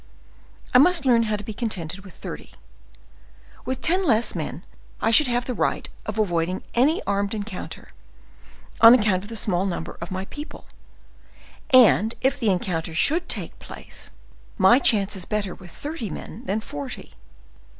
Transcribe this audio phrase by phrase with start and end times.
[0.73, 2.53] I must learn how to be contented with thirty.
[3.65, 4.33] With ten men less
[4.99, 7.91] I should have the right of avoiding any armed encounter,
[8.79, 10.65] on account of the small number of my people;
[11.69, 14.09] and if the encounter should take place,
[14.57, 17.13] my chance is better with thirty men than forty.